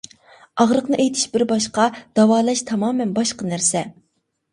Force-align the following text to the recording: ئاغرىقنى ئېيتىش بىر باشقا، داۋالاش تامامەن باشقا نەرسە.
ئاغرىقنى 0.63 0.97
ئېيتىش 1.03 1.25
بىر 1.35 1.43
باشقا، 1.51 1.85
داۋالاش 2.19 2.63
تامامەن 2.71 3.13
باشقا 3.19 3.51
نەرسە. 3.51 3.83